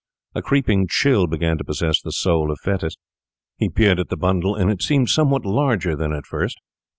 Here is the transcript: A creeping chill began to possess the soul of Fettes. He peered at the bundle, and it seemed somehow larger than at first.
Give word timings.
A 0.33 0.41
creeping 0.41 0.87
chill 0.87 1.27
began 1.27 1.59
to 1.59 1.63
possess 1.63 2.01
the 2.01 2.11
soul 2.11 2.49
of 2.49 2.59
Fettes. 2.61 2.97
He 3.59 3.69
peered 3.69 3.99
at 3.99 4.09
the 4.09 4.17
bundle, 4.17 4.55
and 4.55 4.71
it 4.71 4.81
seemed 4.81 5.09
somehow 5.09 5.37
larger 5.43 5.95
than 5.95 6.11
at 6.11 6.25
first. 6.25 6.59